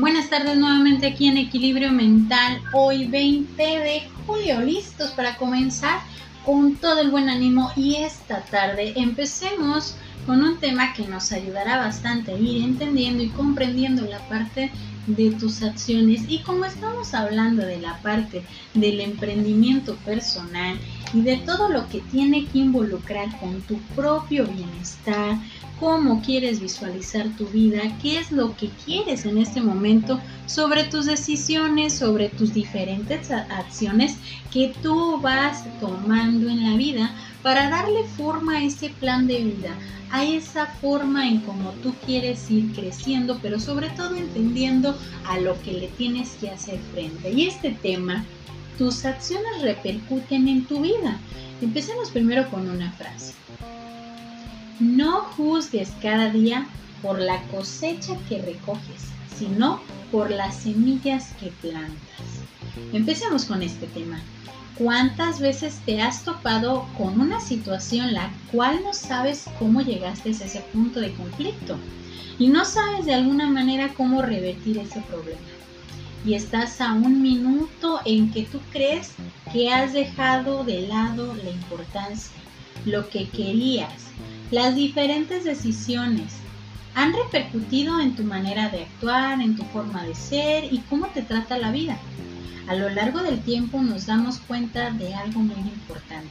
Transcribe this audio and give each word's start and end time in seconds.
Buenas 0.00 0.30
tardes 0.30 0.56
nuevamente 0.56 1.06
aquí 1.06 1.28
en 1.28 1.36
Equilibrio 1.36 1.92
Mental, 1.92 2.62
hoy 2.72 3.06
20 3.06 3.62
de 3.62 4.08
julio, 4.26 4.62
listos 4.62 5.10
para 5.10 5.36
comenzar 5.36 6.00
con 6.46 6.76
todo 6.76 7.02
el 7.02 7.10
buen 7.10 7.28
ánimo 7.28 7.70
y 7.76 7.96
esta 7.96 8.40
tarde 8.40 8.94
empecemos 8.96 9.96
con 10.24 10.42
un 10.42 10.56
tema 10.56 10.94
que 10.94 11.06
nos 11.06 11.32
ayudará 11.32 11.76
bastante 11.76 12.32
a 12.32 12.38
ir 12.38 12.62
entendiendo 12.62 13.22
y 13.22 13.28
comprendiendo 13.28 14.06
la 14.06 14.20
parte 14.20 14.70
de 15.06 15.32
tus 15.32 15.62
acciones. 15.62 16.22
Y 16.28 16.38
como 16.38 16.64
estamos 16.64 17.12
hablando 17.12 17.66
de 17.66 17.78
la 17.78 17.98
parte 17.98 18.42
del 18.72 19.00
emprendimiento 19.00 19.96
personal 19.96 20.78
y 21.12 21.22
de 21.22 21.36
todo 21.38 21.68
lo 21.68 21.88
que 21.88 22.00
tiene 22.00 22.46
que 22.46 22.58
involucrar 22.58 23.38
con 23.40 23.60
tu 23.62 23.78
propio 23.94 24.46
bienestar, 24.46 25.38
cómo 25.78 26.22
quieres 26.22 26.60
visualizar 26.60 27.28
tu 27.36 27.46
vida, 27.46 27.80
qué 28.02 28.18
es 28.18 28.30
lo 28.30 28.54
que 28.56 28.68
quieres 28.84 29.24
en 29.24 29.38
este 29.38 29.60
momento, 29.60 30.20
sobre 30.46 30.84
tus 30.84 31.06
decisiones, 31.06 31.94
sobre 31.94 32.28
tus 32.28 32.52
diferentes 32.52 33.30
acciones 33.30 34.16
que 34.52 34.74
tú 34.82 35.20
vas 35.20 35.64
tomando 35.80 36.48
en 36.48 36.70
la 36.70 36.76
vida 36.76 37.14
para 37.42 37.70
darle 37.70 38.04
forma 38.16 38.58
a 38.58 38.64
ese 38.64 38.90
plan 38.90 39.26
de 39.26 39.38
vida, 39.38 39.74
a 40.10 40.24
esa 40.24 40.66
forma 40.66 41.28
en 41.28 41.40
cómo 41.40 41.70
tú 41.82 41.94
quieres 42.04 42.50
ir 42.50 42.72
creciendo, 42.72 43.38
pero 43.40 43.58
sobre 43.58 43.88
todo 43.90 44.16
entendiendo 44.16 44.98
a 45.26 45.38
lo 45.38 45.60
que 45.62 45.72
le 45.72 45.88
tienes 45.88 46.30
que 46.40 46.50
hacer 46.50 46.78
frente. 46.92 47.32
Y 47.32 47.46
este 47.46 47.70
tema, 47.70 48.24
tus 48.80 49.04
acciones 49.04 49.60
repercuten 49.60 50.48
en 50.48 50.64
tu 50.64 50.80
vida. 50.80 51.18
Empecemos 51.60 52.08
primero 52.08 52.48
con 52.48 52.66
una 52.66 52.90
frase. 52.92 53.34
No 54.78 55.20
juzgues 55.36 55.92
cada 56.00 56.30
día 56.30 56.66
por 57.02 57.18
la 57.18 57.42
cosecha 57.48 58.16
que 58.26 58.40
recoges, 58.40 59.02
sino 59.38 59.82
por 60.10 60.30
las 60.30 60.56
semillas 60.56 61.34
que 61.38 61.48
plantas. 61.60 62.24
Empecemos 62.94 63.44
con 63.44 63.62
este 63.62 63.86
tema. 63.88 64.18
¿Cuántas 64.76 65.40
veces 65.40 65.78
te 65.84 66.00
has 66.00 66.24
topado 66.24 66.88
con 66.96 67.20
una 67.20 67.38
situación 67.38 68.14
la 68.14 68.32
cual 68.50 68.80
no 68.82 68.94
sabes 68.94 69.44
cómo 69.58 69.82
llegaste 69.82 70.30
a 70.30 70.32
ese 70.32 70.60
punto 70.72 71.00
de 71.00 71.12
conflicto 71.12 71.76
y 72.38 72.48
no 72.48 72.64
sabes 72.64 73.04
de 73.04 73.12
alguna 73.12 73.46
manera 73.46 73.92
cómo 73.92 74.22
revertir 74.22 74.78
ese 74.78 75.02
problema? 75.02 75.49
Y 76.24 76.34
estás 76.34 76.80
a 76.80 76.92
un 76.92 77.22
minuto 77.22 78.00
en 78.04 78.30
que 78.30 78.42
tú 78.42 78.60
crees 78.72 79.14
que 79.52 79.72
has 79.72 79.92
dejado 79.92 80.64
de 80.64 80.86
lado 80.86 81.34
la 81.34 81.50
importancia, 81.50 82.40
lo 82.84 83.08
que 83.08 83.28
querías, 83.28 84.10
las 84.50 84.74
diferentes 84.74 85.44
decisiones 85.44 86.40
han 86.94 87.12
repercutido 87.12 88.00
en 88.00 88.16
tu 88.16 88.24
manera 88.24 88.68
de 88.68 88.82
actuar, 88.82 89.40
en 89.40 89.56
tu 89.56 89.64
forma 89.64 90.04
de 90.04 90.14
ser 90.14 90.64
y 90.64 90.78
cómo 90.88 91.06
te 91.06 91.22
trata 91.22 91.56
la 91.58 91.70
vida. 91.70 91.96
A 92.66 92.74
lo 92.74 92.88
largo 92.90 93.22
del 93.22 93.40
tiempo 93.40 93.80
nos 93.80 94.06
damos 94.06 94.38
cuenta 94.40 94.90
de 94.90 95.14
algo 95.14 95.40
muy 95.40 95.58
importante. 95.58 96.30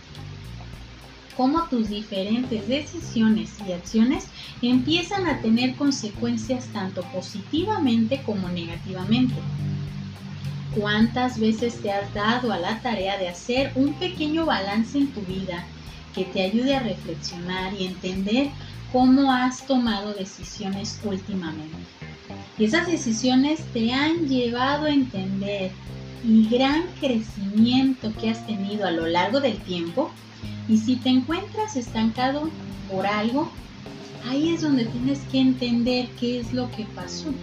Cómo 1.39 1.69
tus 1.69 1.87
diferentes 1.87 2.67
decisiones 2.67 3.51
y 3.65 3.71
acciones 3.71 4.27
empiezan 4.61 5.25
a 5.25 5.39
tener 5.39 5.77
consecuencias 5.77 6.67
tanto 6.73 7.01
positivamente 7.13 8.21
como 8.25 8.49
negativamente. 8.49 9.35
¿Cuántas 10.75 11.39
veces 11.39 11.81
te 11.81 11.93
has 11.93 12.13
dado 12.13 12.51
a 12.51 12.59
la 12.59 12.81
tarea 12.81 13.17
de 13.17 13.29
hacer 13.29 13.71
un 13.75 13.93
pequeño 13.93 14.45
balance 14.45 14.97
en 14.97 15.13
tu 15.13 15.21
vida 15.21 15.63
que 16.13 16.25
te 16.25 16.41
ayude 16.41 16.75
a 16.75 16.81
reflexionar 16.81 17.73
y 17.73 17.85
entender 17.85 18.49
cómo 18.91 19.31
has 19.31 19.65
tomado 19.65 20.13
decisiones 20.13 20.99
últimamente. 21.05 21.77
Y 22.57 22.65
esas 22.65 22.85
decisiones 22.85 23.61
te 23.71 23.93
han 23.93 24.27
llevado 24.27 24.87
a 24.87 24.89
entender 24.89 25.71
el 26.25 26.49
gran 26.49 26.83
crecimiento 26.99 28.13
que 28.19 28.29
has 28.29 28.45
tenido 28.45 28.85
a 28.85 28.91
lo 28.91 29.07
largo 29.07 29.39
del 29.39 29.57
tiempo. 29.59 30.11
Y 30.69 30.77
si 30.77 30.97
te 30.97 31.09
encuentras 31.09 31.75
estancado 31.75 32.47
por 32.87 33.07
algo, 33.07 33.51
ahí 34.29 34.53
es 34.53 34.61
donde 34.61 34.85
tienes 34.85 35.19
que 35.31 35.39
entender 35.39 36.09
qué 36.19 36.39
es 36.39 36.53
lo 36.53 36.69
que 36.69 36.85
pasó. 36.93 37.33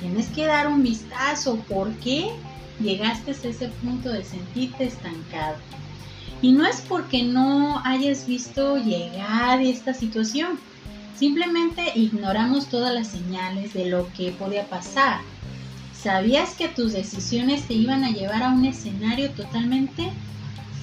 Tienes 0.00 0.26
que 0.30 0.46
dar 0.46 0.66
un 0.66 0.82
vistazo 0.82 1.64
por 1.68 1.94
qué 2.00 2.28
llegaste 2.80 3.30
a 3.30 3.34
ese 3.34 3.68
punto 3.68 4.10
de 4.10 4.24
sentirte 4.24 4.84
estancado. 4.84 5.58
Y 6.42 6.50
no 6.50 6.66
es 6.66 6.80
porque 6.80 7.22
no 7.22 7.80
hayas 7.84 8.26
visto 8.26 8.76
llegar 8.78 9.62
esta 9.62 9.94
situación, 9.94 10.58
simplemente 11.16 11.92
ignoramos 11.94 12.68
todas 12.68 12.92
las 12.92 13.06
señales 13.06 13.74
de 13.74 13.86
lo 13.86 14.12
que 14.12 14.32
podía 14.32 14.68
pasar. 14.68 15.20
¿Sabías 15.94 16.56
que 16.56 16.66
tus 16.66 16.94
decisiones 16.94 17.68
te 17.68 17.74
iban 17.74 18.02
a 18.02 18.10
llevar 18.10 18.42
a 18.42 18.48
un 18.48 18.64
escenario 18.64 19.30
totalmente 19.30 20.10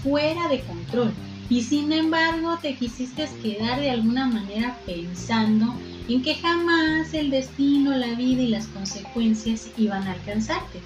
fuera 0.01 0.47
de 0.47 0.61
control? 0.61 1.13
Y 1.49 1.63
sin 1.63 1.91
embargo 1.91 2.57
te 2.61 2.75
quisiste 2.75 3.27
quedar 3.41 3.79
de 3.79 3.89
alguna 3.89 4.27
manera 4.27 4.77
pensando 4.85 5.73
en 6.07 6.21
que 6.21 6.35
jamás 6.35 7.13
el 7.13 7.31
destino, 7.31 7.91
la 7.91 8.13
vida 8.15 8.43
y 8.43 8.47
las 8.47 8.67
consecuencias 8.67 9.69
iban 9.77 10.03
a 10.03 10.13
alcanzarte. 10.13 10.79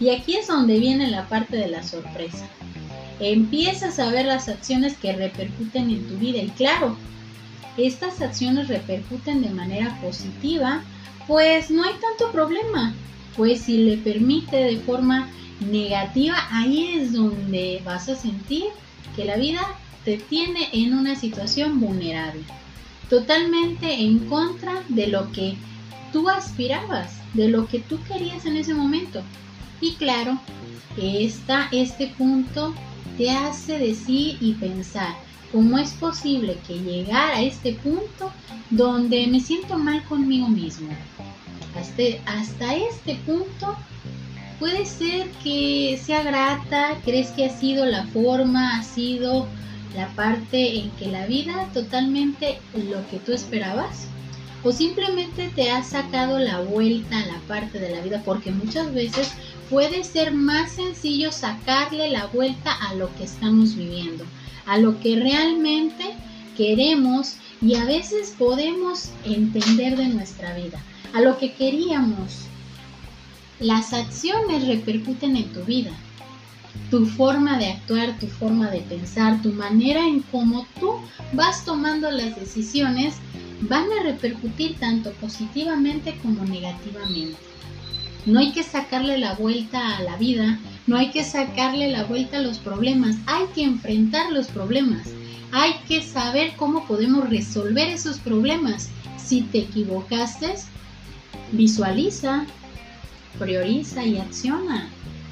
Y 0.00 0.10
aquí 0.10 0.36
es 0.36 0.48
donde 0.48 0.78
viene 0.78 1.10
la 1.10 1.28
parte 1.28 1.56
de 1.56 1.68
la 1.68 1.82
sorpresa 1.82 2.48
empiezas 3.20 3.98
a 3.98 4.10
ver 4.10 4.26
las 4.26 4.48
acciones 4.48 4.96
que 4.96 5.12
repercuten 5.12 5.90
en 5.90 6.06
tu 6.08 6.16
vida 6.16 6.38
y 6.38 6.48
claro, 6.48 6.96
estas 7.76 8.20
acciones 8.20 8.68
repercuten 8.68 9.42
de 9.42 9.50
manera 9.50 9.98
positiva, 10.00 10.82
pues 11.26 11.70
no 11.70 11.84
hay 11.84 11.92
tanto 11.92 12.32
problema, 12.32 12.94
pues 13.36 13.62
si 13.62 13.78
le 13.78 13.96
permite 13.96 14.56
de 14.56 14.78
forma 14.78 15.30
negativa, 15.60 16.36
ahí 16.50 16.98
es 16.98 17.12
donde 17.12 17.80
vas 17.84 18.08
a 18.08 18.16
sentir 18.16 18.64
que 19.16 19.24
la 19.24 19.36
vida 19.36 19.60
te 20.04 20.18
tiene 20.18 20.68
en 20.72 20.94
una 20.94 21.16
situación 21.16 21.80
vulnerable, 21.80 22.42
totalmente 23.08 23.92
en 23.94 24.20
contra 24.28 24.82
de 24.88 25.06
lo 25.06 25.32
que 25.32 25.56
tú 26.12 26.28
aspirabas, 26.28 27.18
de 27.32 27.48
lo 27.48 27.66
que 27.66 27.80
tú 27.80 27.98
querías 28.04 28.46
en 28.46 28.56
ese 28.56 28.74
momento. 28.74 29.22
Y 29.80 29.94
claro, 29.94 30.38
está 30.96 31.68
este 31.72 32.08
punto 32.08 32.74
te 33.16 33.30
hace 33.30 33.78
decir 33.78 34.38
y 34.40 34.54
pensar 34.54 35.14
cómo 35.52 35.78
es 35.78 35.92
posible 35.92 36.58
que 36.66 36.80
llegar 36.80 37.32
a 37.32 37.42
este 37.42 37.74
punto 37.74 38.32
donde 38.70 39.26
me 39.28 39.40
siento 39.40 39.78
mal 39.78 40.02
conmigo 40.04 40.48
mismo. 40.48 40.88
Hasta, 41.78 42.02
hasta 42.26 42.74
este 42.74 43.14
punto 43.26 43.76
puede 44.58 44.86
ser 44.86 45.30
que 45.42 46.00
sea 46.02 46.22
grata, 46.22 46.98
crees 47.04 47.30
que 47.30 47.46
ha 47.46 47.50
sido 47.50 47.86
la 47.86 48.06
forma, 48.08 48.78
ha 48.78 48.82
sido 48.82 49.46
la 49.94 50.08
parte 50.14 50.78
en 50.78 50.90
que 50.92 51.06
la 51.06 51.26
vida 51.26 51.68
totalmente 51.72 52.58
lo 52.74 53.06
que 53.08 53.18
tú 53.18 53.32
esperabas 53.32 54.08
o 54.64 54.72
simplemente 54.72 55.50
te 55.54 55.70
ha 55.70 55.82
sacado 55.84 56.38
la 56.38 56.60
vuelta 56.60 57.18
a 57.18 57.26
la 57.26 57.38
parte 57.46 57.78
de 57.78 57.94
la 57.94 58.00
vida 58.00 58.22
porque 58.24 58.50
muchas 58.50 58.92
veces 58.94 59.32
puede 59.68 60.04
ser 60.04 60.32
más 60.32 60.72
sencillo 60.72 61.30
sacarle 61.30 62.10
la 62.10 62.26
vuelta 62.26 62.72
a 62.72 62.94
lo 62.94 63.14
que 63.14 63.24
estamos 63.24 63.76
viviendo, 63.76 64.24
a 64.66 64.78
lo 64.78 64.98
que 65.00 65.16
realmente 65.16 66.14
queremos 66.56 67.36
y 67.60 67.74
a 67.74 67.84
veces 67.84 68.34
podemos 68.38 69.10
entender 69.24 69.96
de 69.96 70.08
nuestra 70.08 70.54
vida, 70.54 70.80
a 71.12 71.20
lo 71.20 71.38
que 71.38 71.52
queríamos. 71.52 72.46
Las 73.60 73.92
acciones 73.92 74.66
repercuten 74.66 75.36
en 75.36 75.52
tu 75.52 75.62
vida. 75.64 75.92
Tu 76.90 77.06
forma 77.06 77.58
de 77.58 77.66
actuar, 77.68 78.18
tu 78.18 78.26
forma 78.26 78.70
de 78.70 78.80
pensar, 78.80 79.42
tu 79.42 79.52
manera 79.52 80.06
en 80.06 80.20
cómo 80.22 80.66
tú 80.78 81.00
vas 81.32 81.64
tomando 81.64 82.10
las 82.10 82.36
decisiones 82.36 83.16
van 83.62 83.84
a 83.84 84.02
repercutir 84.02 84.76
tanto 84.78 85.12
positivamente 85.14 86.18
como 86.22 86.44
negativamente. 86.44 87.38
No 88.26 88.40
hay 88.40 88.52
que 88.52 88.62
sacarle 88.62 89.18
la 89.18 89.34
vuelta 89.34 89.96
a 89.96 90.02
la 90.02 90.16
vida, 90.16 90.58
no 90.86 90.96
hay 90.96 91.10
que 91.10 91.24
sacarle 91.24 91.90
la 91.90 92.04
vuelta 92.04 92.38
a 92.38 92.42
los 92.42 92.58
problemas, 92.58 93.16
hay 93.26 93.46
que 93.54 93.62
enfrentar 93.62 94.32
los 94.32 94.48
problemas, 94.48 95.08
hay 95.52 95.74
que 95.86 96.02
saber 96.02 96.54
cómo 96.56 96.86
podemos 96.86 97.28
resolver 97.28 97.88
esos 97.88 98.18
problemas. 98.18 98.88
Si 99.16 99.42
te 99.42 99.58
equivocaste, 99.58 100.54
visualiza, 101.52 102.46
prioriza 103.38 104.04
y 104.04 104.18
acciona. 104.18 104.88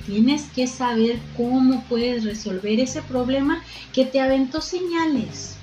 Tienes 0.07 0.45
que 0.55 0.67
saber 0.67 1.19
cómo 1.37 1.85
puedes 1.89 2.25
resolver 2.25 2.81
ese 2.81 3.03
problema 3.03 3.63
que 3.93 4.05
te 4.05 4.21
aventó 4.21 4.61
señales, 4.61 5.57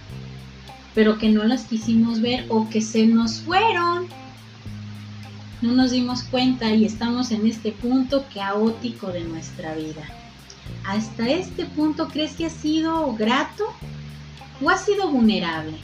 pero 0.95 1.17
que 1.17 1.29
no 1.29 1.43
las 1.43 1.65
quisimos 1.65 2.21
ver 2.21 2.45
o 2.49 2.69
que 2.69 2.81
se 2.81 3.05
nos 3.05 3.41
fueron 3.41 4.07
no 5.61 5.73
nos 5.73 5.91
dimos 5.91 6.23
cuenta 6.23 6.73
y 6.73 6.85
estamos 6.85 7.31
en 7.31 7.45
este 7.45 7.73
punto 7.73 8.25
caótico 8.33 9.07
de 9.07 9.25
nuestra 9.25 9.75
vida. 9.75 10.03
¿Hasta 10.85 11.27
este 11.27 11.65
punto 11.65 12.07
crees 12.07 12.33
que 12.33 12.45
ha 12.45 12.49
sido 12.49 13.13
grato 13.15 13.65
o 14.61 14.69
ha 14.69 14.77
sido 14.77 15.09
vulnerable? 15.09 15.77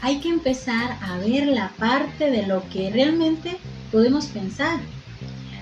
Hay 0.00 0.20
que 0.20 0.30
empezar 0.30 0.96
a 1.02 1.18
ver 1.18 1.48
la 1.48 1.68
parte 1.70 2.30
de 2.30 2.46
lo 2.46 2.66
que 2.70 2.90
realmente 2.90 3.58
podemos 3.92 4.26
pensar. 4.26 4.80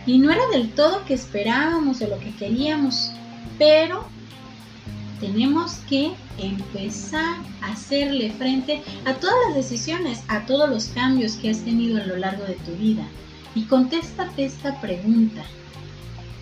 Y 0.07 0.19
no 0.19 0.31
era 0.31 0.47
del 0.53 0.71
todo 0.71 1.05
que 1.05 1.15
esperábamos 1.15 2.01
o 2.03 2.09
lo 2.09 2.19
que 2.19 2.35
queríamos, 2.35 3.13
pero 3.59 4.05
tenemos 5.21 5.77
que 5.89 6.13
empezar 6.39 7.37
a 7.63 7.73
hacerle 7.73 8.31
frente 8.33 8.83
a 9.05 9.15
todas 9.15 9.37
las 9.47 9.57
decisiones, 9.57 10.23
a 10.29 10.45
todos 10.47 10.69
los 10.69 10.87
cambios 10.87 11.35
que 11.35 11.51
has 11.51 11.61
tenido 11.61 12.03
a 12.03 12.07
lo 12.07 12.17
largo 12.17 12.45
de 12.45 12.55
tu 12.55 12.73
vida. 12.73 13.07
Y 13.55 13.65
contéstate 13.65 14.45
esta 14.45 14.81
pregunta. 14.81 15.43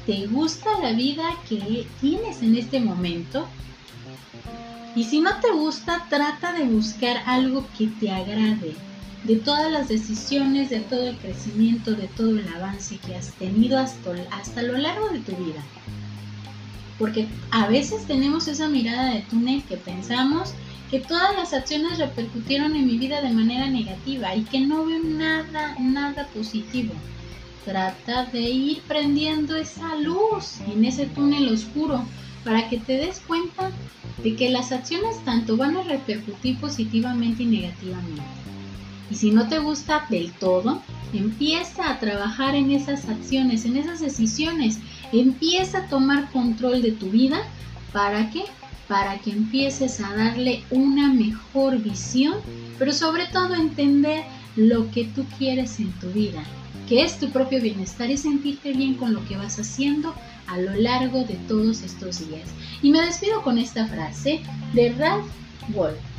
¿Te 0.06 0.26
gusta 0.26 0.68
la 0.80 0.92
vida 0.92 1.22
que 1.48 1.86
tienes 2.00 2.42
en 2.42 2.56
este 2.56 2.80
momento? 2.80 3.46
Y 4.96 5.04
si 5.04 5.20
no 5.20 5.38
te 5.40 5.52
gusta, 5.52 6.06
trata 6.08 6.52
de 6.52 6.64
buscar 6.64 7.22
algo 7.26 7.66
que 7.78 7.86
te 7.86 8.10
agrade, 8.10 8.74
de 9.24 9.36
todas 9.36 9.70
las 9.70 9.88
decisiones, 9.88 10.70
de 10.70 10.80
todo 10.80 11.08
el 11.08 11.16
crecimiento, 11.16 11.92
de 11.92 12.08
todo 12.08 12.38
el 12.38 12.48
avance 12.48 12.98
que 12.98 13.14
has 13.14 13.32
tenido 13.34 13.78
hasta, 13.78 14.10
hasta 14.32 14.62
lo 14.62 14.76
largo 14.76 15.08
de 15.10 15.20
tu 15.20 15.32
vida. 15.32 15.62
Porque 16.98 17.28
a 17.50 17.66
veces 17.68 18.04
tenemos 18.06 18.48
esa 18.48 18.68
mirada 18.68 19.14
de 19.14 19.22
túnel 19.22 19.62
que 19.64 19.76
pensamos 19.76 20.54
que 20.90 21.00
todas 21.00 21.34
las 21.36 21.54
acciones 21.54 21.98
repercutieron 21.98 22.76
en 22.76 22.86
mi 22.86 22.98
vida 22.98 23.22
de 23.22 23.32
manera 23.32 23.68
negativa 23.68 24.36
y 24.36 24.42
que 24.42 24.60
no 24.60 24.84
veo 24.84 25.02
nada, 25.02 25.74
nada 25.78 26.26
positivo. 26.34 26.92
Trata 27.64 28.26
de 28.26 28.40
ir 28.40 28.82
prendiendo 28.88 29.56
esa 29.56 29.94
luz 29.96 30.60
en 30.66 30.84
ese 30.84 31.06
túnel 31.06 31.48
oscuro 31.48 32.04
para 32.44 32.68
que 32.68 32.78
te 32.78 32.98
des 32.98 33.20
cuenta 33.20 33.70
de 34.22 34.36
que 34.36 34.50
las 34.50 34.72
acciones 34.72 35.16
tanto 35.24 35.56
van 35.56 35.76
a 35.76 35.82
repercutir 35.82 36.58
positivamente 36.58 37.44
y 37.44 37.46
negativamente. 37.46 38.22
Y 39.10 39.14
si 39.16 39.30
no 39.30 39.48
te 39.48 39.58
gusta 39.58 40.06
del 40.08 40.32
todo, 40.32 40.82
empieza 41.12 41.90
a 41.90 41.98
trabajar 41.98 42.54
en 42.54 42.70
esas 42.70 43.08
acciones, 43.08 43.64
en 43.64 43.76
esas 43.76 44.00
decisiones. 44.00 44.78
Empieza 45.12 45.78
a 45.78 45.86
tomar 45.88 46.30
control 46.30 46.82
de 46.82 46.92
tu 46.92 47.10
vida. 47.10 47.42
¿Para 47.92 48.30
qué? 48.30 48.44
Para 48.88 49.18
que 49.18 49.30
empieces 49.30 50.00
a 50.00 50.14
darle 50.14 50.62
una 50.70 51.12
mejor 51.12 51.78
visión, 51.78 52.36
pero 52.78 52.92
sobre 52.92 53.26
todo 53.26 53.54
entender 53.54 54.24
lo 54.56 54.90
que 54.90 55.04
tú 55.04 55.24
quieres 55.38 55.80
en 55.80 55.92
tu 55.92 56.10
vida, 56.10 56.42
que 56.88 57.02
es 57.02 57.18
tu 57.18 57.30
propio 57.30 57.60
bienestar 57.60 58.10
y 58.10 58.16
sentirte 58.16 58.72
bien 58.72 58.94
con 58.94 59.14
lo 59.14 59.24
que 59.26 59.36
vas 59.36 59.58
haciendo 59.58 60.14
a 60.46 60.58
lo 60.58 60.74
largo 60.74 61.24
de 61.24 61.34
todos 61.48 61.82
estos 61.82 62.28
días. 62.28 62.48
Y 62.82 62.90
me 62.90 63.00
despido 63.00 63.42
con 63.42 63.58
esta 63.58 63.86
frase 63.86 64.42
de 64.74 64.92
Ralph 64.92 65.26
Waldo. 65.74 66.11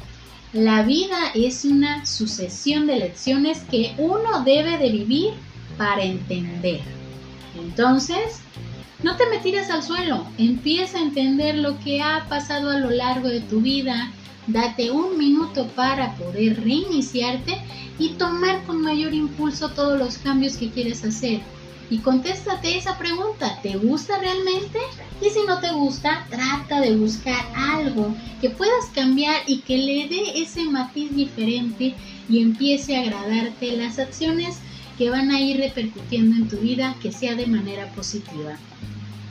La 0.53 0.83
vida 0.83 1.31
es 1.33 1.65
una 1.65 2.05
sucesión 2.05 2.85
de 2.85 2.97
lecciones 2.97 3.61
que 3.71 3.95
uno 3.97 4.43
debe 4.43 4.77
de 4.77 4.91
vivir 4.91 5.31
para 5.79 6.03
entender. 6.03 6.81
Entonces, 7.59 8.41
no 9.01 9.17
te 9.17 9.25
me 9.25 9.39
tires 9.39 9.71
al 9.71 9.81
suelo, 9.81 10.27
empieza 10.37 10.99
a 10.99 11.01
entender 11.01 11.55
lo 11.55 11.79
que 11.79 12.03
ha 12.03 12.27
pasado 12.29 12.69
a 12.69 12.77
lo 12.77 12.91
largo 12.91 13.29
de 13.29 13.41
tu 13.41 13.61
vida, 13.61 14.11
date 14.45 14.91
un 14.91 15.17
minuto 15.17 15.65
para 15.69 16.13
poder 16.17 16.63
reiniciarte 16.63 17.57
y 17.97 18.09
tomar 18.09 18.63
con 18.65 18.79
mayor 18.79 19.15
impulso 19.15 19.69
todos 19.69 19.97
los 19.97 20.19
cambios 20.19 20.57
que 20.57 20.69
quieres 20.69 21.03
hacer 21.03 21.41
y 21.89 21.99
contéstate 21.99 22.77
esa 22.77 22.97
pregunta, 22.97 23.59
¿te 23.61 23.75
gusta 23.77 24.17
realmente? 24.19 24.79
Y 25.21 25.29
si 25.29 25.39
no 25.47 25.59
te 25.59 25.71
gusta, 25.71 26.25
trata 26.29 26.81
de 26.81 26.95
buscar 26.95 27.45
algo 27.55 28.15
que 28.41 28.49
puedas 28.49 28.85
cambiar 28.93 29.35
y 29.47 29.59
que 29.59 29.77
le 29.77 30.07
dé 30.07 30.41
ese 30.41 30.63
matiz 30.65 31.15
diferente 31.15 31.95
y 32.29 32.41
empiece 32.41 32.95
a 32.95 33.01
agradarte 33.01 33.77
las 33.77 33.99
acciones 33.99 34.57
que 34.97 35.09
van 35.09 35.31
a 35.31 35.39
ir 35.39 35.57
repercutiendo 35.57 36.35
en 36.35 36.47
tu 36.47 36.57
vida, 36.57 36.95
que 37.01 37.11
sea 37.11 37.35
de 37.35 37.47
manera 37.47 37.91
positiva. 37.93 38.57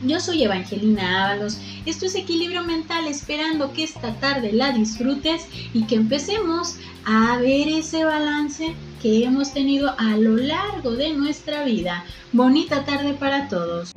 Yo 0.05 0.19
soy 0.19 0.43
Evangelina 0.43 1.27
Ábalos, 1.27 1.59
esto 1.87 2.07
es 2.07 2.17
Equilibrio 2.17 2.65
Mental, 2.65 3.07
esperando 3.07 3.73
que 3.73 3.85
esta 3.85 4.13
tarde 4.15 4.53
la 4.53 4.73
disfrutes 4.73 5.47
y 5.73 5.85
que 5.85 5.95
empecemos 5.95 6.75
a 7.05 7.39
ver 7.39 7.69
ese 7.69 8.05
balance 8.05 8.75
que 9.01 9.25
hemos 9.25 9.55
tenido 9.55 9.95
a 9.99 10.17
lo 10.17 10.37
largo 10.37 10.93
de 10.93 11.15
nuestra 11.15 11.65
vida. 11.65 12.05
Bonita 12.33 12.85
tarde 12.85 13.15
para 13.15 13.49
todos. 13.49 13.93